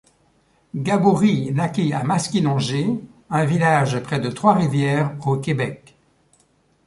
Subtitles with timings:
[0.73, 2.87] Gaboury naquit à Maskinongé,
[3.29, 5.95] un village près de Trois-Rivières, au Québec.